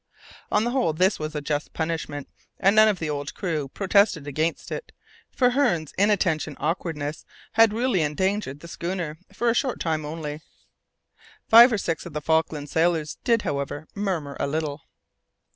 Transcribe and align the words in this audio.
On 0.51 0.63
the 0.63 0.71
whole 0.71 0.93
this 0.93 1.19
was 1.19 1.35
a 1.35 1.41
just 1.41 1.73
punishment, 1.73 2.27
and 2.59 2.75
none 2.75 2.87
of 2.87 2.97
the 2.97 3.07
old 3.07 3.35
crew 3.35 3.67
protested 3.67 4.25
against 4.25 4.71
it, 4.71 4.91
for 5.29 5.51
Hearne's 5.51 5.93
inattention 5.95 6.55
or 6.55 6.69
awkwardness 6.69 7.23
had 7.51 7.71
really 7.71 8.01
endangered 8.01 8.61
the 8.61 8.67
schooner, 8.67 9.19
though 9.29 9.33
for 9.35 9.51
a 9.51 9.53
short 9.53 9.79
time 9.79 10.03
only. 10.03 10.41
Five 11.47 11.71
or 11.71 11.77
six 11.77 12.07
of 12.07 12.13
the 12.13 12.19
Falklands 12.21 12.71
sailors 12.71 13.19
did, 13.23 13.43
however, 13.43 13.87
murmur 13.93 14.35
a 14.39 14.47
little. 14.47 14.81